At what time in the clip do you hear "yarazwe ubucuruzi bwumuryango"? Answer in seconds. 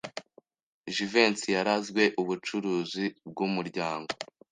1.57-4.11